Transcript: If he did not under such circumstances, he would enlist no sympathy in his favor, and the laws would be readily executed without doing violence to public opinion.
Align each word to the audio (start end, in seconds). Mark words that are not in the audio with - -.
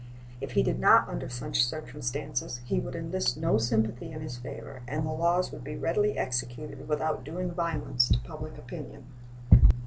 If 0.41 0.53
he 0.53 0.63
did 0.63 0.79
not 0.79 1.07
under 1.07 1.29
such 1.29 1.63
circumstances, 1.63 2.61
he 2.65 2.79
would 2.79 2.95
enlist 2.95 3.37
no 3.37 3.59
sympathy 3.59 4.11
in 4.11 4.21
his 4.21 4.35
favor, 4.35 4.81
and 4.87 5.05
the 5.05 5.11
laws 5.11 5.51
would 5.51 5.63
be 5.63 5.75
readily 5.75 6.17
executed 6.17 6.87
without 6.87 7.23
doing 7.23 7.51
violence 7.51 8.09
to 8.09 8.19
public 8.19 8.57
opinion. 8.57 9.03